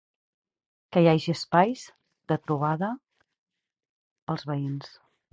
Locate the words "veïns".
4.53-4.89